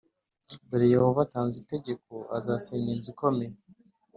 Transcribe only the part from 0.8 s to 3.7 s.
Yehova atanze itegeko azasenya inzu ikomeye